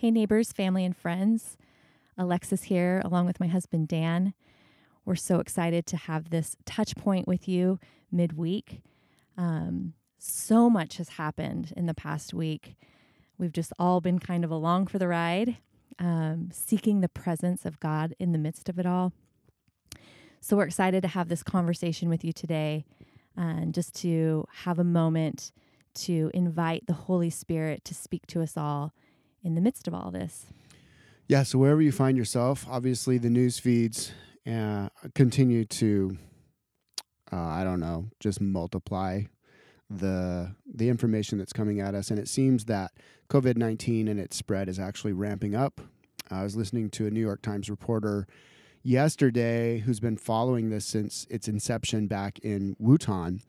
[0.00, 1.56] Hey, neighbors, family, and friends.
[2.16, 4.32] Alexis here, along with my husband Dan.
[5.04, 7.80] We're so excited to have this touch point with you
[8.12, 8.80] midweek.
[9.36, 12.76] Um, so much has happened in the past week.
[13.38, 15.56] We've just all been kind of along for the ride,
[15.98, 19.12] um, seeking the presence of God in the midst of it all.
[20.40, 22.84] So we're excited to have this conversation with you today
[23.36, 25.50] and just to have a moment
[25.94, 28.92] to invite the Holy Spirit to speak to us all
[29.48, 30.46] in the midst of all this.
[31.26, 34.12] Yeah, so wherever you find yourself, obviously the news feeds
[34.46, 36.16] uh, continue to,
[37.32, 39.22] uh, I don't know, just multiply
[39.90, 42.92] the the information that's coming at us, and it seems that
[43.30, 45.80] COVID nineteen and its spread is actually ramping up.
[46.30, 48.26] I was listening to a New York Times reporter
[48.82, 53.40] yesterday who's been following this since its inception back in Wuhan,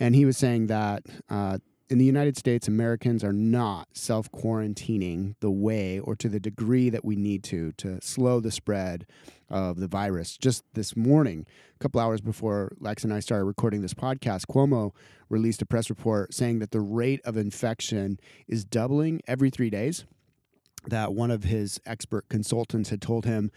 [0.00, 1.58] and he was saying that uh,
[1.88, 6.90] in the United States, Americans are not self quarantining the way or to the degree
[6.90, 9.06] that we need to to slow the spread
[9.48, 10.36] of the virus.
[10.36, 14.92] Just this morning, a couple hours before Lex and I started recording this podcast, Cuomo
[15.28, 20.04] released a press report saying that the rate of infection is doubling every three days.
[20.88, 23.50] That one of his expert consultants had told him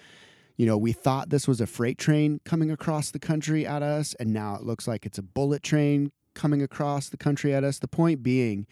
[0.56, 4.14] you know, we thought this was a freight train coming across the country at us,
[4.20, 7.80] and now it looks like it's a bullet train coming across the country at us.
[7.80, 8.66] The point being,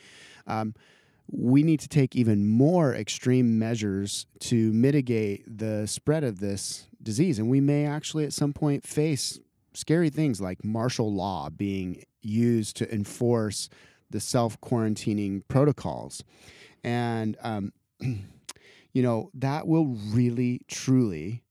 [0.48, 0.74] um,
[1.30, 7.40] we need to take even more extreme measures to mitigate the spread of this disease.
[7.40, 9.38] And we may actually at some point face
[9.74, 13.68] scary things like martial law being used to enforce
[14.10, 16.24] the self quarantining protocols.
[16.86, 21.44] And, um, you know, that will really, truly,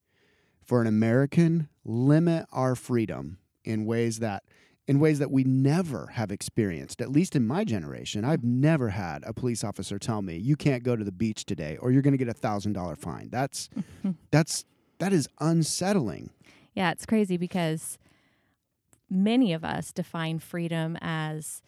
[0.64, 3.36] for an American, limit our freedom
[3.66, 4.44] in ways that
[4.88, 8.24] in ways that we never have experienced, at least in my generation.
[8.24, 11.76] I've never had a police officer tell me, you can't go to the beach today
[11.78, 13.28] or you're going to get a thousand dollar fine.
[13.30, 13.68] That's,
[14.30, 14.64] that's,
[14.98, 16.30] that is unsettling.
[16.74, 17.98] Yeah, it's crazy because
[19.10, 21.62] many of us define freedom as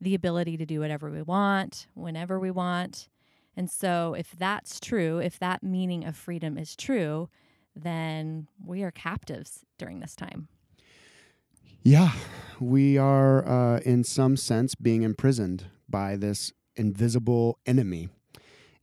[0.00, 3.08] the ability to do whatever we want, whenever we want.
[3.56, 7.28] And so, if that's true, if that meaning of freedom is true,
[7.76, 10.48] then we are captives during this time.
[11.82, 12.12] Yeah,
[12.62, 18.08] we are, uh, in some sense, being imprisoned by this invisible enemy.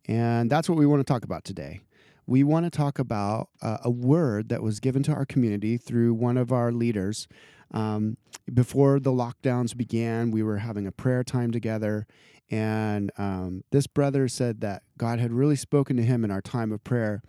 [0.08, 1.82] And that's what we want to talk about today.
[2.28, 6.14] We want to talk about uh, a word that was given to our community through
[6.14, 7.28] one of our leaders.
[7.72, 8.18] Um,
[8.54, 12.06] before the lockdowns began, we were having a prayer time together.
[12.52, 16.72] And um, this brother said that God had really spoken to him in our time
[16.72, 17.22] of prayer,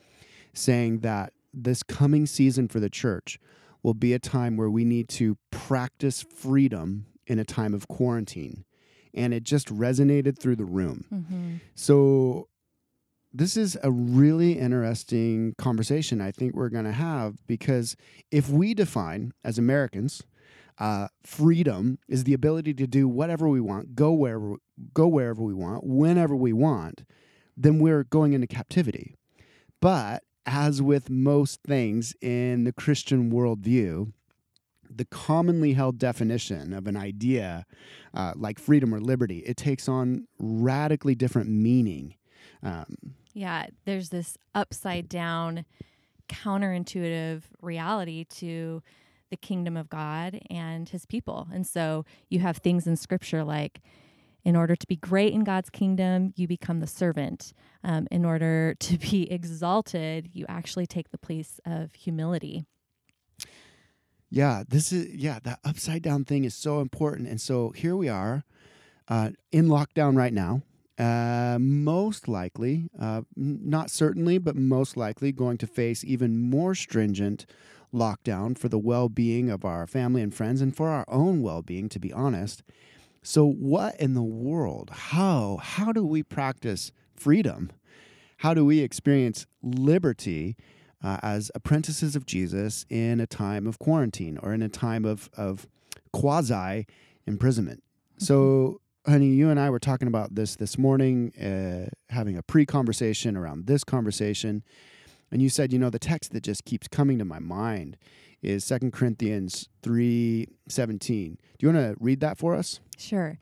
[0.53, 3.39] saying that this coming season for the church
[3.83, 8.65] will be a time where we need to practice freedom in a time of quarantine.
[9.13, 11.05] And it just resonated through the room.
[11.13, 11.55] Mm-hmm.
[11.75, 12.49] So,
[13.33, 17.97] this is a really interesting conversation I think we're going to have because
[18.33, 20.25] if we define as Americans,
[20.79, 24.57] uh, freedom is the ability to do whatever we want, go wherever,
[24.95, 27.05] go wherever we want, whenever we want,
[27.57, 29.15] then we're going into captivity.
[29.81, 34.13] But as with most things in the Christian worldview,
[34.89, 37.65] the commonly held definition of an idea
[38.15, 42.15] uh, like freedom or liberty, it takes on radically different meaning.
[42.63, 45.65] Um, yeah, there's this upside down,
[46.29, 48.83] counterintuitive reality to
[49.31, 51.47] the kingdom of God and his people.
[51.53, 53.81] And so you have things in scripture like,
[54.45, 57.53] in order to be great in God's kingdom, you become the servant.
[57.85, 62.65] Um, in order to be exalted, you actually take the place of humility.
[64.31, 67.29] Yeah, this is, yeah, that upside down thing is so important.
[67.29, 68.45] And so here we are
[69.09, 70.63] uh, in lockdown right now.
[70.97, 77.47] Uh, most likely, uh, not certainly, but most likely going to face even more stringent
[77.93, 81.63] lockdown for the well being of our family and friends and for our own well
[81.63, 82.63] being, to be honest.
[83.23, 84.91] So what in the world?
[84.91, 87.71] How how do we practice freedom?
[88.39, 90.57] How do we experience liberty
[91.03, 95.29] uh, as apprentices of Jesus in a time of quarantine or in a time of
[95.37, 95.69] of
[96.13, 96.87] quasi
[97.27, 97.83] imprisonment?
[97.83, 98.25] Mm-hmm.
[98.25, 102.65] So honey, you and I were talking about this this morning, uh, having a pre
[102.65, 104.63] conversation around this conversation.
[105.31, 107.97] And you said, you know, the text that just keeps coming to my mind
[108.43, 111.37] is Second Corinthians 3:17.
[111.59, 112.81] Do you want to read that for us?
[112.99, 113.39] Sure.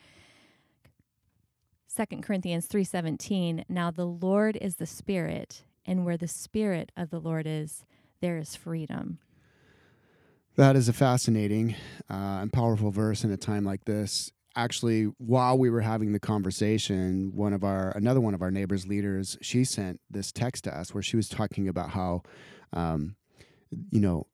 [1.86, 7.18] Second Corinthians 3:17 Now the Lord is the Spirit and where the spirit of the
[7.18, 7.84] Lord is
[8.20, 9.18] there is freedom.
[10.56, 11.76] That is a fascinating
[12.10, 14.32] uh, and powerful verse in a time like this.
[14.58, 18.86] Actually while we were having the conversation, one of our another one of our neighbors
[18.86, 22.22] leaders, she sent this text to us where she was talking about how,
[22.72, 23.14] um,
[23.90, 24.26] you know,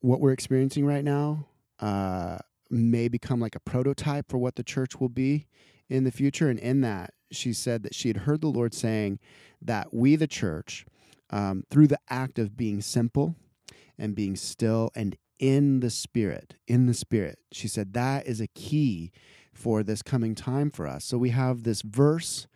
[0.00, 1.46] what we're experiencing right now
[1.80, 2.38] uh,
[2.70, 5.46] may become like a prototype for what the church will be
[5.90, 6.48] in the future.
[6.48, 9.18] And in that, she said that she had heard the Lord saying
[9.60, 10.86] that we, the church,
[11.30, 13.36] um, through the act of being simple
[13.98, 18.46] and being still and in the spirit, in the spirit, she said that is a
[18.46, 19.12] key
[19.56, 21.04] for this coming time for us.
[21.04, 22.46] So we have this verse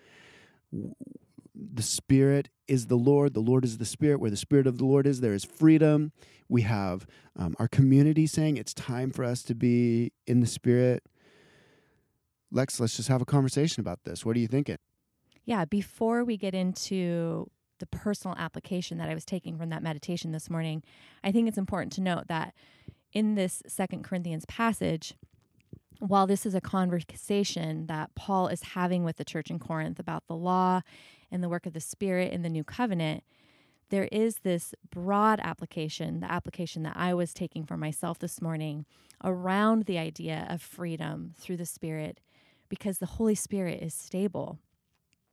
[0.72, 4.20] the Spirit is the Lord, the Lord is the Spirit.
[4.20, 6.12] Where the Spirit of the Lord is, there is freedom.
[6.48, 7.06] We have
[7.36, 11.02] um, our community saying it's time for us to be in the Spirit.
[12.50, 14.24] Lex, let's just have a conversation about this.
[14.24, 14.78] What are you thinking?
[15.44, 20.32] Yeah, before we get into the personal application that I was taking from that meditation
[20.32, 20.82] this morning,
[21.22, 22.54] I think it's important to note that
[23.12, 25.14] in this Second Corinthians passage,
[26.00, 30.26] while this is a conversation that Paul is having with the church in Corinth about
[30.26, 30.80] the law
[31.30, 33.22] and the work of the Spirit in the new covenant,
[33.90, 38.86] there is this broad application, the application that I was taking for myself this morning
[39.22, 42.20] around the idea of freedom through the Spirit,
[42.68, 44.58] because the Holy Spirit is stable.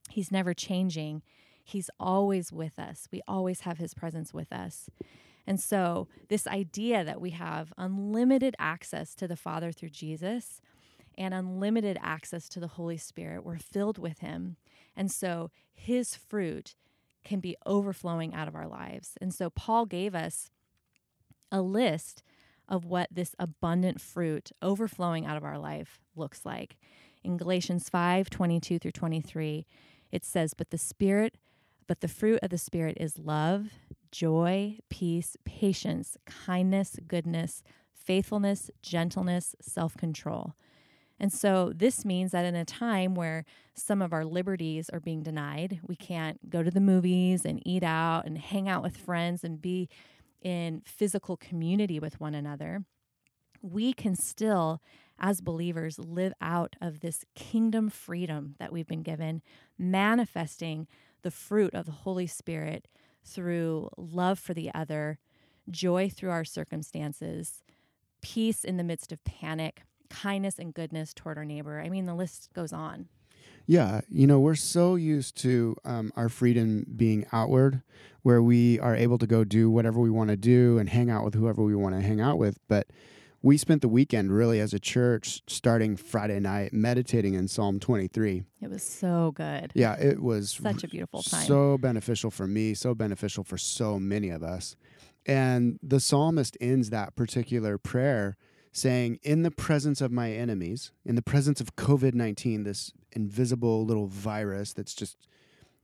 [0.10, 1.22] He's never changing.
[1.64, 3.08] He's always with us.
[3.12, 4.90] We always have His presence with us.
[5.48, 10.62] And so, this idea that we have unlimited access to the Father through Jesus
[11.18, 14.58] and unlimited access to the Holy Spirit, we're filled with Him.
[14.96, 16.76] And so, His fruit
[17.24, 19.18] can be overflowing out of our lives.
[19.22, 20.52] And so, Paul gave us
[21.50, 22.24] a list
[22.68, 26.76] of what this abundant fruit overflowing out of our life looks like.
[27.24, 29.66] In Galatians 5 22 through 23,
[30.12, 31.36] it says, But the Spirit,
[31.88, 33.70] but the fruit of the Spirit is love
[34.18, 37.62] joy, peace, patience, kindness, goodness,
[37.94, 40.56] faithfulness, gentleness, self control.
[41.20, 45.22] And so this means that in a time where some of our liberties are being
[45.22, 49.44] denied, we can't go to the movies and eat out and hang out with friends
[49.44, 49.88] and be
[50.42, 52.86] in physical community with one another,
[53.62, 54.82] we can still,
[55.20, 59.44] as believers, live out of this kingdom freedom that we've been given,
[59.78, 60.88] manifesting
[61.22, 62.88] the fruit of the Holy Spirit
[63.28, 65.20] through love for the other,
[65.70, 67.62] joy through our circumstances,
[68.22, 71.80] peace in the midst of panic, kindness and goodness toward our neighbor.
[71.80, 73.08] I mean, the list goes on.
[73.66, 77.82] Yeah, you know, we're so used to um, our freedom being outward,
[78.22, 81.26] where we are able to go do whatever we want to do and hang out
[81.26, 82.60] with whoever we want to hang out with.
[82.70, 82.88] But
[83.42, 88.44] we spent the weekend really as a church starting Friday night meditating in Psalm 23.
[88.62, 89.72] It was so good.
[89.76, 91.46] Yeah, it was such a beautiful time.
[91.46, 94.76] So beneficial for me, so beneficial for so many of us.
[95.26, 98.38] And the psalmist ends that particular prayer
[98.72, 103.86] saying, In the presence of my enemies, in the presence of COVID 19, this invisible
[103.86, 105.28] little virus that's just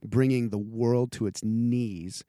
[0.02, 2.24] bringing the world to its knees,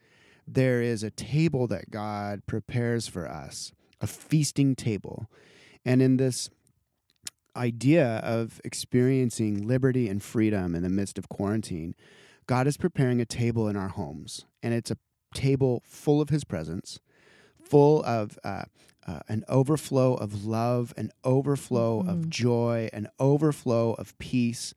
[0.48, 3.71] there is a table that God prepares for us
[4.01, 5.30] a feasting table.
[5.83, 6.50] And in this
[7.56, 11.95] idea of experiencing liberty and freedom in the midst of quarantine,
[12.47, 14.45] God is preparing a table in our homes.
[14.62, 14.97] And it's a
[15.33, 17.00] table full of His presence,
[17.62, 18.65] full of uh,
[19.07, 22.09] uh, an overflow of love, an overflow mm-hmm.
[22.09, 24.74] of joy, an overflow of peace,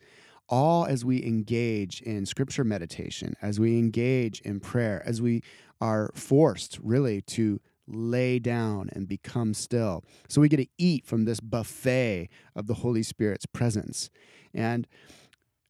[0.48, 5.42] all as we engage in scripture meditation, as we engage in prayer, as we
[5.80, 10.04] are forced really to lay down and become still.
[10.28, 14.10] So we get to eat from this buffet of the Holy Spirit's presence.
[14.54, 14.86] And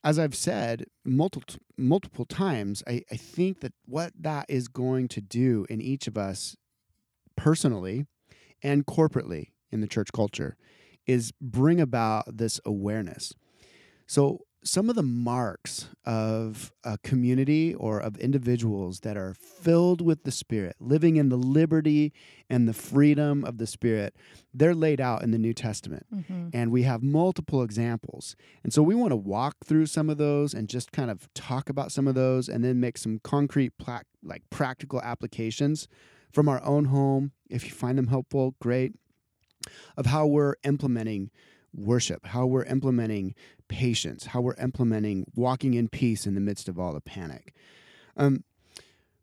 [0.05, 5.21] as I've said multiple multiple times, I, I think that what that is going to
[5.21, 6.57] do in each of us
[7.37, 8.07] personally
[8.63, 10.57] and corporately in the church culture
[11.07, 13.33] is bring about this awareness.
[14.07, 20.25] So some of the marks of a community or of individuals that are filled with
[20.25, 22.13] the Spirit, living in the liberty
[22.51, 24.15] and the freedom of the Spirit,
[24.53, 26.07] they're laid out in the New Testament.
[26.13, 26.49] Mm-hmm.
[26.53, 28.37] And we have multiple examples.
[28.65, 31.71] And so we want to walk through some of those and just kind of talk
[31.71, 35.89] about some of those and then make some concrete, pla- like practical applications
[36.33, 37.33] from our own home.
[37.49, 38.93] If you find them helpful, great.
[39.97, 41.31] Of how we're implementing
[41.75, 43.35] worship, how we're implementing
[43.69, 47.55] patience, how we're implementing walking in peace in the midst of all the panic.
[48.17, 48.45] Um,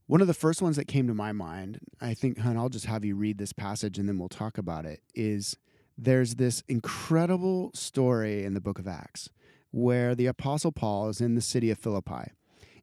[0.08, 2.86] one of the first ones that came to my mind, I think, Hun, I'll just
[2.86, 5.58] have you read this passage and then we'll talk about it, is
[5.98, 9.30] there's this incredible story in the book of Acts
[9.72, 12.32] where the Apostle Paul is in the city of Philippi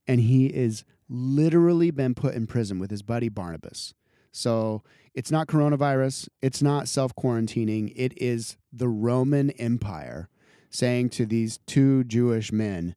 [0.06, 3.94] and he is literally been put in prison with his buddy Barnabas.
[4.32, 4.82] So
[5.14, 10.28] it's not coronavirus, it's not self quarantining, it is the Roman Empire
[10.70, 12.94] saying to these two Jewish men,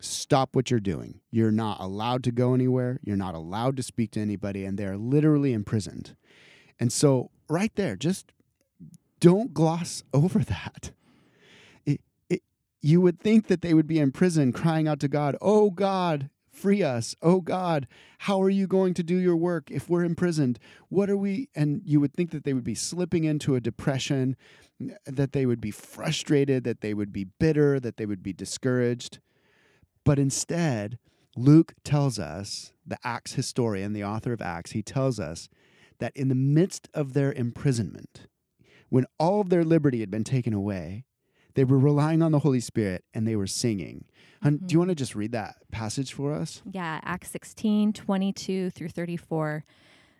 [0.00, 1.20] Stop what you're doing.
[1.32, 3.00] You're not allowed to go anywhere.
[3.02, 4.64] You're not allowed to speak to anybody.
[4.64, 6.14] And they're literally imprisoned.
[6.78, 8.32] And so, right there, just
[9.18, 10.92] don't gloss over that.
[11.84, 12.42] It, it,
[12.80, 16.30] you would think that they would be in prison crying out to God, Oh God,
[16.58, 17.14] free us.
[17.22, 17.86] Oh God,
[18.18, 20.58] how are you going to do your work if we're imprisoned?
[20.88, 21.48] What are we?
[21.54, 24.36] And you would think that they would be slipping into a depression,
[25.06, 29.20] that they would be frustrated, that they would be bitter, that they would be discouraged.
[30.04, 30.98] But instead,
[31.36, 35.48] Luke tells us, the Acts historian, the author of Acts, he tells us
[35.98, 38.26] that in the midst of their imprisonment,
[38.88, 41.04] when all of their liberty had been taken away,
[41.58, 44.04] they were relying on the Holy Spirit and they were singing.
[44.44, 44.64] Mm-hmm.
[44.64, 46.62] Do you want to just read that passage for us?
[46.70, 49.64] Yeah, Acts 16, 22 through 34.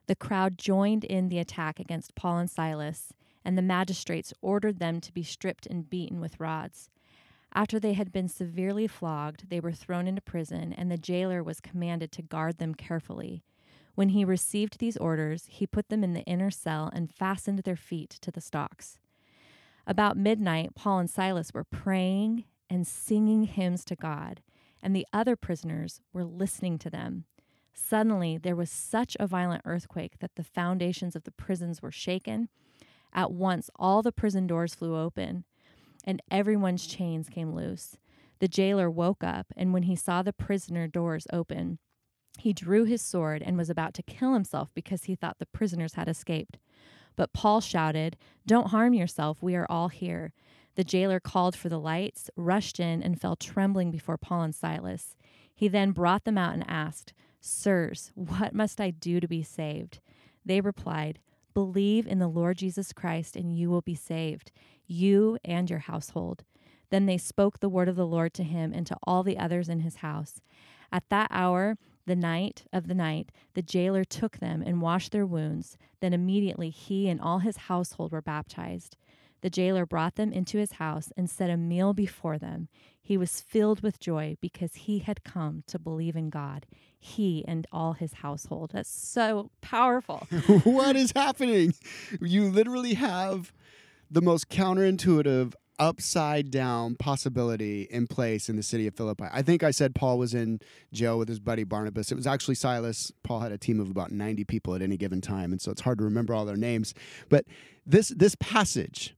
[0.09, 3.13] The crowd joined in the attack against Paul and Silas,
[3.45, 6.91] and the magistrates ordered them to be stripped and beaten with rods.
[7.55, 11.61] After they had been severely flogged, they were thrown into prison, and the jailer was
[11.61, 13.45] commanded to guard them carefully.
[13.95, 17.77] When he received these orders, he put them in the inner cell and fastened their
[17.77, 18.99] feet to the stocks.
[19.89, 24.43] About midnight, Paul and Silas were praying and singing hymns to God,
[24.83, 27.25] and the other prisoners were listening to them.
[27.73, 32.51] Suddenly, there was such a violent earthquake that the foundations of the prisons were shaken.
[33.15, 35.45] At once, all the prison doors flew open
[36.05, 37.97] and everyone's chains came loose.
[38.41, 41.79] The jailer woke up, and when he saw the prisoner doors open,
[42.39, 45.95] he drew his sword and was about to kill himself because he thought the prisoners
[45.95, 46.59] had escaped.
[47.17, 50.33] But Paul shouted, Don't harm yourself, we are all here.
[50.77, 55.17] The jailer called for the lights, rushed in, and fell trembling before Paul and Silas.
[55.55, 59.99] He then brought them out and asked, Sirs, what must I do to be saved?
[60.45, 61.19] They replied,
[61.55, 64.53] Believe in the Lord Jesus Christ, and you will be saved
[64.89, 66.45] you and your household.
[66.91, 69.69] Then they spoke the word of the Lord to him and to all the others
[69.69, 70.41] in his house.
[70.91, 71.77] At that hour,
[72.09, 75.77] the night of the night, the jailer took them and washed their wounds.
[76.01, 78.97] Then immediately he and all his household were baptized.
[79.43, 82.69] The jailer brought them into his house and set a meal before them.
[83.01, 86.67] He was filled with joy because he had come to believe in God,
[86.99, 88.71] he and all his household.
[88.73, 90.27] That's so powerful.
[90.65, 91.75] what is happening?
[92.21, 93.53] You literally have
[94.11, 99.25] the most counterintuitive upside down possibility in place in the city of Philippi.
[99.33, 100.61] I think I said Paul was in
[100.93, 102.11] jail with his buddy Barnabas.
[102.11, 103.13] It was actually Silas.
[103.23, 105.83] Paul had a team of about 90 people at any given time, and so it's
[105.83, 106.95] hard to remember all their names.
[107.29, 107.45] But
[107.87, 109.15] this this passage,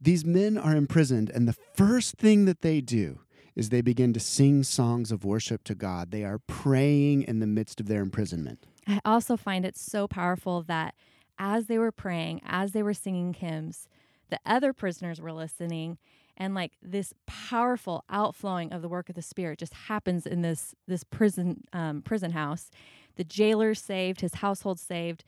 [0.00, 3.20] these men are imprisoned, and the first thing that they do
[3.54, 6.10] is they begin to sing songs of worship to God.
[6.10, 8.66] They are praying in the midst of their imprisonment.
[8.86, 10.94] I also find it so powerful that
[11.38, 13.88] as they were praying, as they were singing hymns,
[14.30, 15.98] the other prisoners were listening
[16.36, 20.74] and like this powerful outflowing of the work of the spirit just happens in this
[20.86, 22.70] this prison um, prison house
[23.16, 25.24] the jailer saved his household saved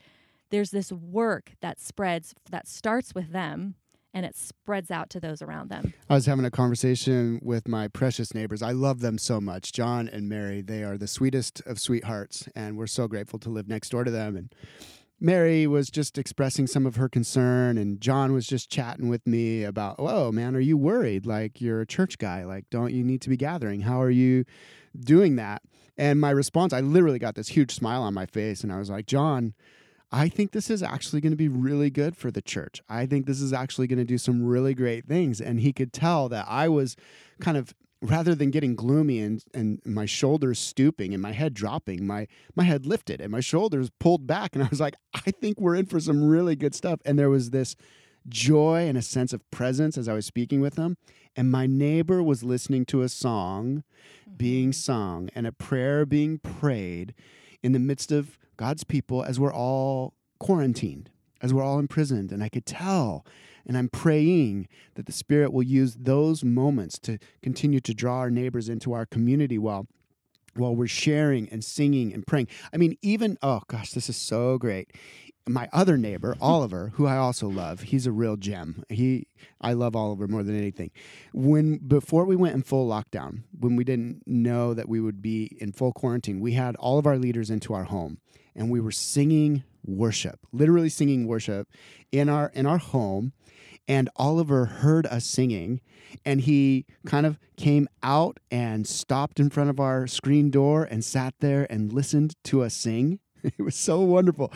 [0.51, 3.75] there's this work that spreads that starts with them
[4.15, 5.93] and it spreads out to those around them.
[6.09, 8.63] I was having a conversation with my precious neighbors.
[8.63, 9.73] I love them so much.
[9.73, 13.69] John and Mary, they are the sweetest of sweethearts, and we're so grateful to live
[13.69, 14.37] next door to them.
[14.37, 14.55] And
[15.21, 19.65] Mary was just expressing some of her concern, and John was just chatting with me
[19.65, 21.27] about, "Whoa, man, are you worried?
[21.27, 22.45] Like you're a church guy.
[22.45, 23.81] Like, don't you need to be gathering?
[23.81, 24.45] How are you
[24.99, 25.63] doing that?"
[25.97, 28.91] And my response, I literally got this huge smile on my face, and I was
[28.91, 29.55] like, "John."
[30.11, 32.81] I think this is actually going to be really good for the church.
[32.89, 35.39] I think this is actually going to do some really great things.
[35.39, 36.97] And he could tell that I was
[37.41, 42.07] kind of rather than getting gloomy and, and my shoulders stooping and my head dropping,
[42.07, 44.55] my, my head lifted and my shoulders pulled back.
[44.55, 47.01] And I was like, I think we're in for some really good stuff.
[47.05, 47.75] And there was this
[48.29, 50.97] joy and a sense of presence as I was speaking with them.
[51.35, 53.85] And my neighbor was listening to a song
[54.37, 54.73] being mm-hmm.
[54.73, 57.15] sung and a prayer being prayed
[57.63, 62.33] in the midst of God's people as we're all quarantined, as we're all imprisoned.
[62.33, 63.25] And I could tell
[63.69, 68.31] and I'm praying that the Spirit will use those moments to continue to draw our
[68.31, 69.87] neighbors into our community while
[70.55, 72.49] while we're sharing and singing and praying.
[72.73, 74.91] I mean, even oh gosh, this is so great.
[75.47, 78.83] My other neighbor, Oliver, who I also love, he's a real gem.
[78.89, 79.29] He
[79.61, 80.91] I love Oliver more than anything.
[81.33, 85.57] When before we went in full lockdown, when we didn't know that we would be
[85.61, 88.19] in full quarantine, we had all of our leaders into our home
[88.57, 91.69] and we were singing worship, literally singing worship
[92.11, 93.33] in our in our home
[93.89, 95.81] and Oliver heard us singing
[96.25, 101.05] and he kind of came out and stopped in front of our screen door and
[101.05, 103.19] sat there and listened to us sing.
[103.43, 104.53] it was so wonderful.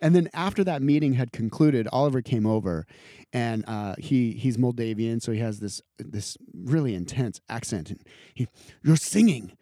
[0.00, 2.86] And then after that meeting had concluded, Oliver came over,
[3.32, 7.90] and uh, he he's Moldavian, so he has this this really intense accent.
[7.90, 8.00] And
[8.34, 8.48] he,
[8.82, 9.52] you're singing,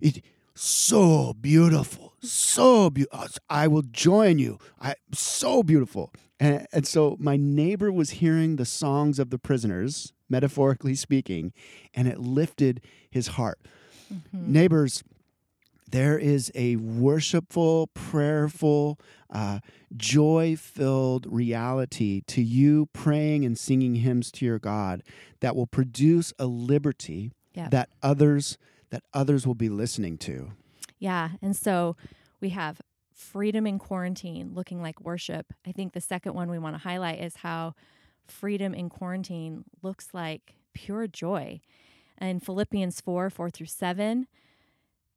[0.00, 0.22] it
[0.58, 3.28] so beautiful, so beautiful.
[3.48, 4.58] I will join you.
[4.80, 6.12] I so beautiful.
[6.40, 11.52] And, and so my neighbor was hearing the songs of the prisoners, metaphorically speaking,
[11.94, 13.60] and it lifted his heart.
[14.12, 14.52] Mm-hmm.
[14.52, 15.04] Neighbors
[15.90, 18.98] there is a worshipful, prayerful,
[19.30, 19.60] uh,
[19.96, 25.02] joy filled reality to you praying and singing hymns to your God
[25.40, 27.70] that will produce a liberty yep.
[27.70, 28.58] that others
[28.90, 30.52] that others will be listening to.
[30.98, 31.96] Yeah, and so
[32.40, 32.80] we have
[33.14, 35.52] freedom in quarantine looking like worship.
[35.66, 37.74] I think the second one we want to highlight is how
[38.26, 41.60] freedom in quarantine looks like pure joy.
[42.20, 44.26] In Philippians 4 4 through 7,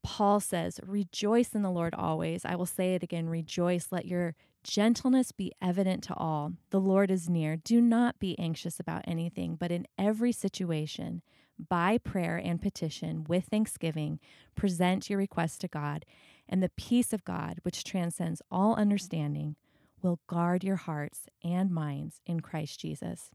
[0.03, 2.45] Paul says, Rejoice in the Lord always.
[2.45, 3.87] I will say it again, rejoice.
[3.91, 6.53] Let your gentleness be evident to all.
[6.69, 7.55] The Lord is near.
[7.55, 11.21] Do not be anxious about anything, but in every situation,
[11.69, 14.19] by prayer and petition, with thanksgiving,
[14.55, 16.05] present your requests to God,
[16.49, 19.55] and the peace of God, which transcends all understanding,
[20.01, 23.29] will guard your hearts and minds in Christ Jesus.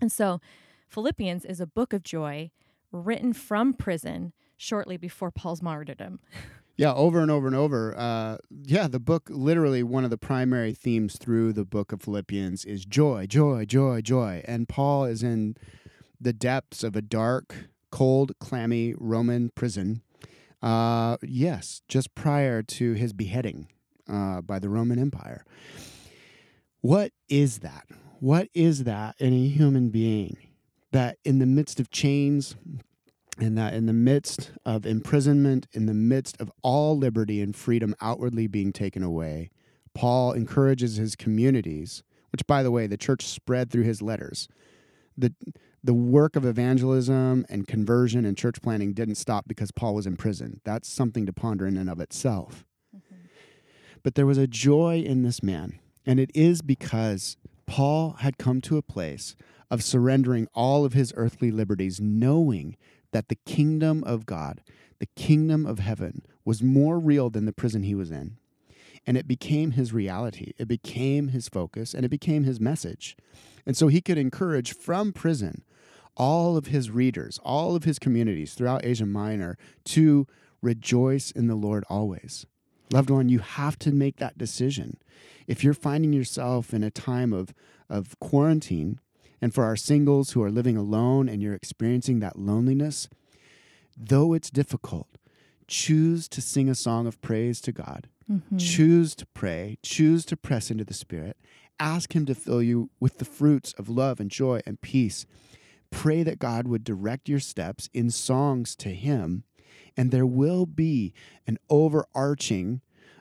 [0.00, 0.40] And so,
[0.88, 2.50] Philippians is a book of joy
[2.92, 6.20] written from prison shortly before Paul's martyrdom.
[6.76, 7.96] Yeah, over and over and over.
[7.96, 12.64] Uh, yeah, the book, literally, one of the primary themes through the book of Philippians
[12.64, 14.42] is joy, joy, joy, joy.
[14.44, 15.56] And Paul is in
[16.24, 17.54] the depths of a dark,
[17.90, 20.02] cold, clammy Roman prison.
[20.60, 23.68] Uh, yes, just prior to his beheading
[24.08, 25.44] uh, by the Roman Empire.
[26.80, 27.86] What is that?
[28.20, 30.36] What is that in a human being
[30.92, 32.54] that in the midst of chains,
[33.38, 37.94] and that in the midst of imprisonment, in the midst of all liberty and freedom
[38.00, 39.50] outwardly being taken away,
[39.92, 44.48] Paul encourages his communities, which, by the way, the church spread through his letters.
[45.18, 45.34] The,
[45.84, 50.16] the work of evangelism and conversion and church planting didn't stop because Paul was in
[50.16, 50.62] prison.
[50.64, 52.64] That's something to ponder in and of itself.
[52.96, 53.16] Mm-hmm.
[54.02, 58.62] But there was a joy in this man, and it is because Paul had come
[58.62, 59.36] to a place
[59.70, 62.78] of surrendering all of his earthly liberties, knowing
[63.12, 64.62] that the kingdom of God,
[65.00, 68.38] the kingdom of heaven, was more real than the prison he was in.
[69.06, 73.18] And it became his reality, it became his focus, and it became his message.
[73.66, 75.62] And so he could encourage from prison
[76.16, 80.26] all of his readers, all of his communities throughout Asia Minor to
[80.62, 82.46] rejoice in the Lord always.
[82.92, 84.98] Loved one, you have to make that decision.
[85.46, 87.54] If you're finding yourself in a time of,
[87.88, 89.00] of quarantine,
[89.44, 93.10] and for our singles who are living alone and you're experiencing that loneliness,
[93.94, 95.18] though it's difficult,
[95.66, 98.08] choose to sing a song of praise to God.
[98.30, 98.56] Mm-hmm.
[98.56, 101.36] Choose to pray, choose to press into the Spirit.
[101.78, 105.26] Ask Him to fill you with the fruits of love and joy and peace.
[105.94, 109.44] Pray that God would direct your steps in songs to Him,
[109.96, 111.14] and there will be
[111.46, 112.80] an overarching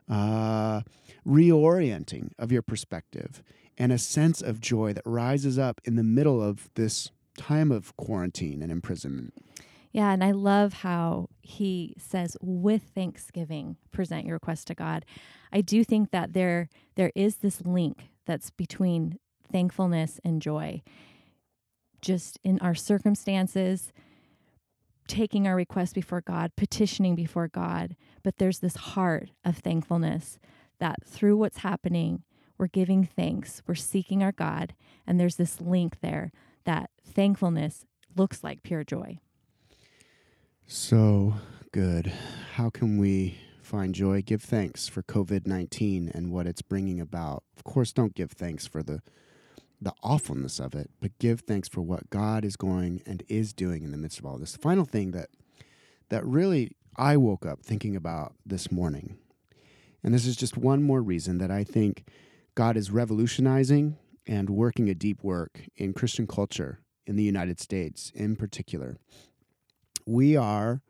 [0.09, 0.81] uh,
[1.25, 3.41] reorienting of your perspective
[3.77, 7.95] and a sense of joy that rises up in the middle of this time of
[7.95, 9.33] quarantine and imprisonment.
[9.91, 15.05] Yeah, and I love how he says with thanksgiving present your request to God.
[15.51, 19.19] I do think that there there is this link that's between
[19.51, 20.81] thankfulness and joy.
[22.03, 23.93] Just in our circumstances,
[25.07, 30.37] taking our request before God, petitioning before God, but there's this heart of thankfulness
[30.79, 32.23] that through what's happening,
[32.57, 34.75] we're giving thanks, we're seeking our God,
[35.07, 36.31] and there's this link there
[36.65, 37.85] that thankfulness
[38.15, 39.19] looks like pure joy.
[40.67, 41.35] So
[41.71, 42.11] good.
[42.55, 44.21] How can we find joy?
[44.21, 47.43] Give thanks for COVID 19 and what it's bringing about.
[47.55, 49.01] Of course, don't give thanks for the
[49.83, 53.83] the awfulness of it, but give thanks for what God is going and is doing
[53.83, 54.53] in the midst of all this.
[54.53, 55.29] The final thing that
[56.09, 59.17] that really I woke up thinking about this morning,
[60.03, 62.07] and this is just one more reason that I think
[62.55, 68.11] God is revolutionizing and working a deep work in Christian culture in the United States
[68.15, 68.97] in particular.
[70.05, 70.81] We are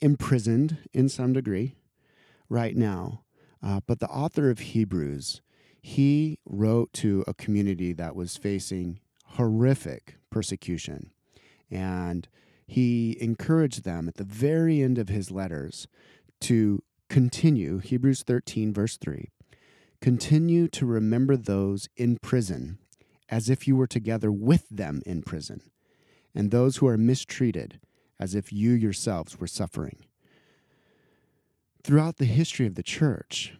[0.00, 1.76] imprisoned in some degree
[2.48, 3.22] right now,
[3.62, 5.40] uh, but the author of Hebrews,
[5.88, 11.10] he wrote to a community that was facing horrific persecution.
[11.70, 12.28] And
[12.66, 15.88] he encouraged them at the very end of his letters
[16.42, 19.30] to continue, Hebrews 13, verse 3
[20.02, 22.78] Continue to remember those in prison
[23.30, 25.62] as if you were together with them in prison,
[26.34, 27.80] and those who are mistreated
[28.20, 30.04] as if you yourselves were suffering.
[31.82, 33.54] Throughout the history of the church,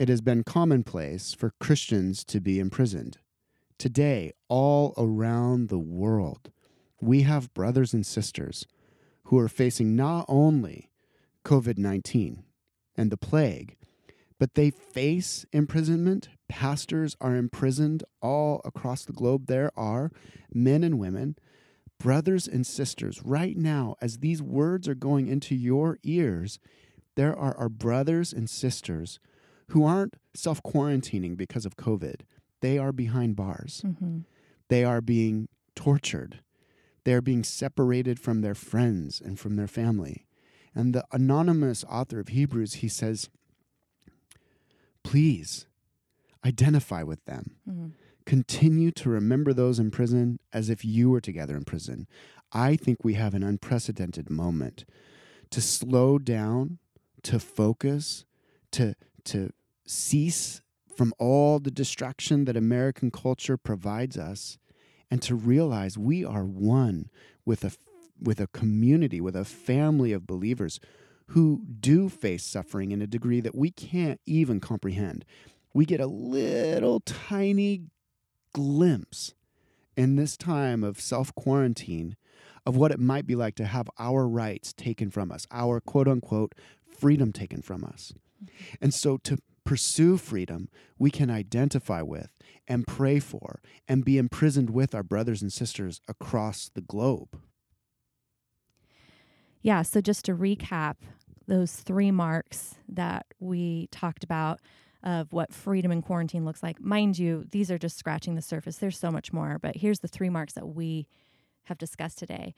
[0.00, 3.18] it has been commonplace for Christians to be imprisoned.
[3.76, 6.50] Today, all around the world,
[7.02, 8.66] we have brothers and sisters
[9.24, 10.90] who are facing not only
[11.44, 12.44] COVID 19
[12.96, 13.76] and the plague,
[14.38, 16.30] but they face imprisonment.
[16.48, 19.48] Pastors are imprisoned all across the globe.
[19.48, 20.10] There are
[20.50, 21.36] men and women,
[21.98, 26.58] brothers and sisters, right now, as these words are going into your ears,
[27.16, 29.20] there are our brothers and sisters
[29.70, 32.22] who aren't self quarantining because of COVID.
[32.60, 33.82] They are behind bars.
[33.84, 34.20] Mm-hmm.
[34.68, 36.40] They are being tortured.
[37.04, 40.26] They are being separated from their friends and from their family.
[40.74, 43.28] And the anonymous author of Hebrews, he says,
[45.02, 45.66] please
[46.44, 47.56] identify with them.
[47.68, 47.86] Mm-hmm.
[48.26, 52.06] Continue to remember those in prison as if you were together in prison.
[52.52, 54.84] I think we have an unprecedented moment
[55.50, 56.78] to slow down,
[57.22, 58.24] to focus,
[58.72, 59.50] to, to
[59.90, 60.62] cease
[60.94, 64.58] from all the distraction that American culture provides us,
[65.10, 67.10] and to realize we are one
[67.44, 67.72] with a,
[68.20, 70.78] with a community, with a family of believers
[71.28, 75.24] who do face suffering in a degree that we can't even comprehend.
[75.74, 77.82] We get a little tiny
[78.52, 79.34] glimpse
[79.96, 82.16] in this time of self quarantine
[82.66, 86.08] of what it might be like to have our rights taken from us, our quote
[86.08, 88.12] unquote freedom taken from us.
[88.80, 89.38] And so to
[89.70, 95.42] pursue freedom, we can identify with and pray for and be imprisoned with our brothers
[95.42, 97.38] and sisters across the globe.
[99.62, 100.96] Yeah, so just to recap
[101.46, 104.58] those three marks that we talked about
[105.04, 106.80] of what freedom in quarantine looks like.
[106.80, 108.78] Mind you, these are just scratching the surface.
[108.78, 111.06] There's so much more, but here's the three marks that we
[111.66, 112.54] have discussed today.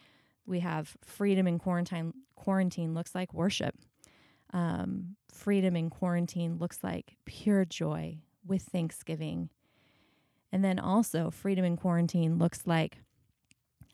[0.46, 2.14] We have freedom in quarantine.
[2.37, 3.75] Quarantine looks like worship.
[4.53, 9.49] Um, freedom in quarantine looks like pure joy with thanksgiving.
[10.51, 12.99] And then also, freedom in quarantine looks like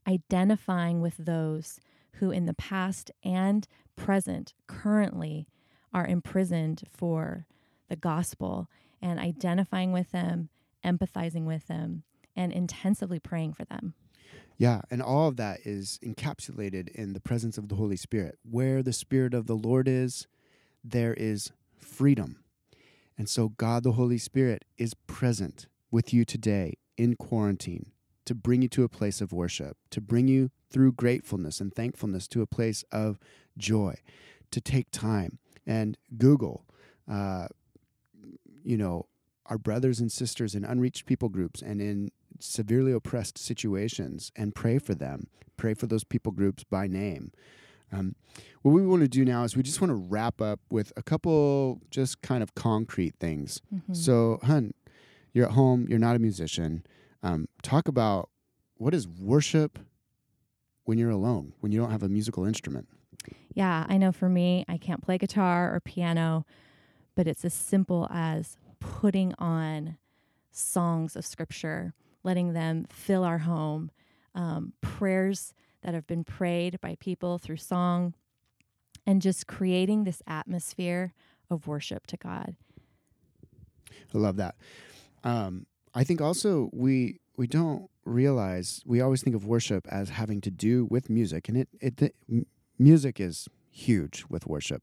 [0.08, 1.78] identifying with those
[2.14, 5.46] who, in the past and present, currently
[5.92, 7.46] are imprisoned for
[7.88, 8.68] the gospel
[9.00, 10.48] and identifying with them,
[10.84, 12.02] empathizing with them,
[12.34, 13.94] and intensively praying for them.
[14.56, 18.38] Yeah, and all of that is encapsulated in the presence of the Holy Spirit.
[18.42, 20.26] Where the Spirit of the Lord is,
[20.90, 22.44] there is freedom.
[23.16, 27.92] And so, God the Holy Spirit is present with you today in quarantine
[28.26, 32.28] to bring you to a place of worship, to bring you through gratefulness and thankfulness
[32.28, 33.18] to a place of
[33.56, 33.94] joy,
[34.50, 36.64] to take time and Google,
[37.10, 37.48] uh,
[38.64, 39.06] you know,
[39.46, 44.78] our brothers and sisters in unreached people groups and in severely oppressed situations and pray
[44.78, 45.28] for them.
[45.56, 47.32] Pray for those people groups by name.
[47.92, 48.14] Um,
[48.62, 51.02] what we want to do now is we just want to wrap up with a
[51.02, 53.62] couple just kind of concrete things.
[53.74, 53.94] Mm-hmm.
[53.94, 54.74] So, hun,
[55.32, 56.84] you're at home, you're not a musician.
[57.22, 58.28] Um, talk about
[58.76, 59.78] what is worship
[60.84, 62.88] when you're alone, when you don't have a musical instrument.
[63.54, 66.46] Yeah, I know for me, I can't play guitar or piano,
[67.14, 69.98] but it's as simple as putting on
[70.50, 73.90] songs of scripture, letting them fill our home,
[74.34, 78.14] um, prayers that have been prayed by people through song,
[79.06, 81.12] and just creating this atmosphere
[81.50, 82.56] of worship to God.
[84.14, 84.56] I love that.
[85.24, 90.40] Um, I think also we we don't realize we always think of worship as having
[90.42, 92.14] to do with music, and it it
[92.78, 94.82] music is huge with worship,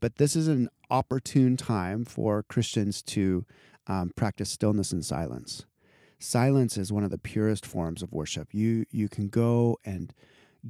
[0.00, 3.44] but this is an opportune time for Christians to
[3.86, 5.66] um, practice stillness and silence.
[6.24, 8.54] Silence is one of the purest forms of worship.
[8.54, 10.12] You you can go and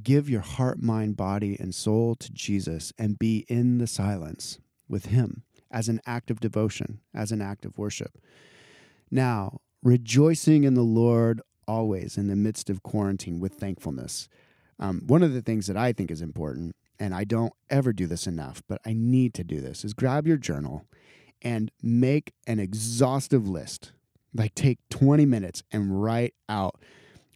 [0.03, 5.05] give your heart, mind, body, and soul to Jesus and be in the silence with
[5.05, 8.17] Him as an act of devotion, as an act of worship.
[9.09, 14.27] Now, rejoicing in the Lord always in the midst of quarantine with thankfulness.
[14.77, 18.07] Um, one of the things that I think is important, and I don't ever do
[18.07, 20.85] this enough, but I need to do this, is grab your journal
[21.41, 23.93] and make an exhaustive list.
[24.35, 26.75] Like take 20 minutes and write out,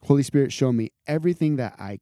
[0.04, 2.00] Holy Spirit, show me everything that I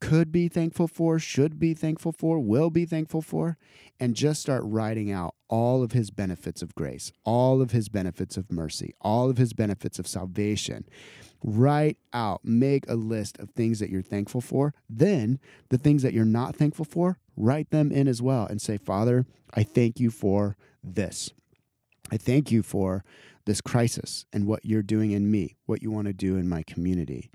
[0.00, 3.56] could be thankful for, should be thankful for, will be thankful for,
[3.98, 8.36] and just start writing out all of his benefits of grace, all of his benefits
[8.36, 10.84] of mercy, all of his benefits of salvation.
[11.42, 14.74] Write out, make a list of things that you're thankful for.
[14.90, 15.38] Then
[15.70, 19.24] the things that you're not thankful for, write them in as well and say, Father,
[19.54, 21.30] I thank you for this.
[22.10, 23.04] I thank you for
[23.46, 26.62] this crisis and what you're doing in me, what you want to do in my
[26.62, 27.30] community.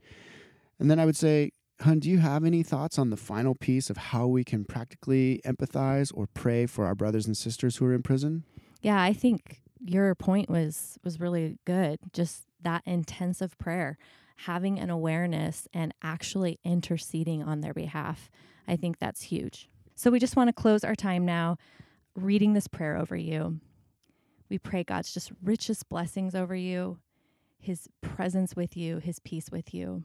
[0.80, 3.90] And then I would say, Hun, do you have any thoughts on the final piece
[3.90, 7.94] of how we can practically empathize or pray for our brothers and sisters who are
[7.94, 8.44] in prison?
[8.82, 12.00] Yeah, I think your point was was really good.
[12.12, 13.98] Just that intensive prayer,
[14.38, 18.30] having an awareness and actually interceding on their behalf.
[18.68, 19.70] I think that's huge.
[19.96, 21.58] So we just want to close our time now
[22.16, 23.60] reading this prayer over you.
[24.50, 27.00] We pray God's just richest blessings over you,
[27.60, 30.04] his presence with you, his peace with you.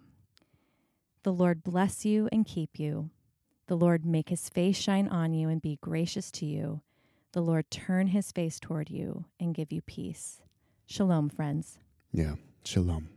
[1.23, 3.11] The Lord bless you and keep you.
[3.67, 6.83] The Lord make his face shine on you and be gracious to you.
[7.33, 10.43] The Lord turn his face toward you and give you peace.
[10.87, 11.79] Shalom, friends.
[12.13, 12.35] Yeah.
[12.65, 13.14] Shalom.